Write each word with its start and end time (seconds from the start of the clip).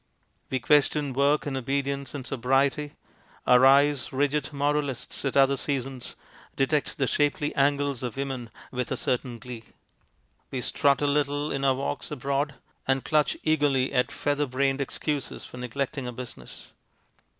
We 0.49 0.59
question 0.59 1.13
work 1.13 1.45
and 1.45 1.55
obedience 1.55 2.15
and 2.15 2.25
sobriety. 2.25 2.93
Our 3.45 3.63
eyes, 3.67 4.11
rigid 4.11 4.51
moralists 4.51 5.23
at 5.25 5.37
other 5.37 5.55
seasons, 5.57 6.15
detect 6.55 6.97
the 6.97 7.05
shapely 7.05 7.53
angles 7.53 8.01
of 8.01 8.17
women 8.17 8.49
with 8.71 8.91
a 8.91 8.97
certain 8.97 9.37
glee. 9.37 9.63
We 10.49 10.61
strut 10.61 11.03
a 11.03 11.05
little 11.05 11.51
in 11.51 11.63
our 11.63 11.75
walks 11.75 12.09
abroad, 12.09 12.55
and 12.87 13.05
clutch 13.05 13.37
eagerly 13.43 13.93
at 13.93 14.11
feather 14.11 14.47
brained 14.47 14.81
excuses 14.81 15.45
for 15.45 15.57
neglecting 15.57 16.07
our 16.07 16.13
business. 16.13 16.69